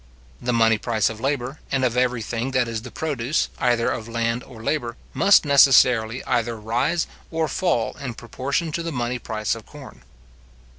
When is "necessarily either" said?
5.45-6.57